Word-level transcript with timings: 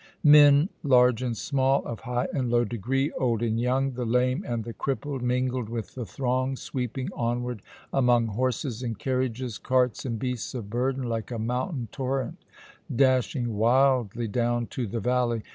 Men 0.23 0.69
large 0.81 1.21
and 1.21 1.37
small, 1.37 1.85
of 1.85 1.99
high 1.99 2.27
and 2.33 2.49
low 2.49 2.65
degree, 2.65 3.11
old 3.19 3.43
and 3.43 3.59
young, 3.59 3.91
the 3.91 4.03
lame 4.03 4.43
and 4.47 4.63
the 4.63 4.73
crippled, 4.73 5.21
mingled 5.21 5.69
with 5.69 5.93
the 5.93 6.07
throng, 6.07 6.55
sweeping 6.55 7.09
onward 7.15 7.61
among 7.93 8.25
horses 8.29 8.81
and 8.81 8.97
carriages, 8.97 9.59
carts 9.59 10.03
and 10.03 10.17
beasts 10.17 10.55
of 10.55 10.71
burden, 10.71 11.03
like 11.03 11.29
a 11.29 11.37
mountain 11.37 11.87
torrent 11.91 12.43
dashing 12.95 13.53
wildly 13.55 14.27
down 14.27 14.65
to 14.65 14.87
the 14.87 14.99
valley. 14.99 15.43